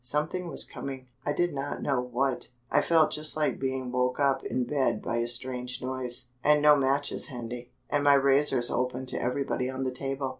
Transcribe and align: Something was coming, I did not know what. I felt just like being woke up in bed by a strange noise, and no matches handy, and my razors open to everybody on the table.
Something 0.03 0.47
was 0.47 0.65
coming, 0.65 1.09
I 1.27 1.31
did 1.31 1.53
not 1.53 1.83
know 1.83 2.01
what. 2.01 2.49
I 2.71 2.81
felt 2.81 3.11
just 3.11 3.37
like 3.37 3.59
being 3.59 3.91
woke 3.91 4.19
up 4.19 4.43
in 4.43 4.63
bed 4.63 4.99
by 4.99 5.17
a 5.17 5.27
strange 5.27 5.79
noise, 5.79 6.31
and 6.43 6.59
no 6.59 6.75
matches 6.75 7.27
handy, 7.27 7.69
and 7.87 8.03
my 8.03 8.15
razors 8.15 8.71
open 8.71 9.05
to 9.05 9.21
everybody 9.21 9.69
on 9.69 9.83
the 9.83 9.93
table. 9.93 10.29